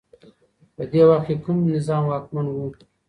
په 0.75 0.83
دې 0.91 1.01
وخت 1.09 1.25
کي 1.27 1.35
کوم 1.43 1.57
نظام 1.75 2.03
واکمن 2.07 2.45
و؟ 2.49 2.57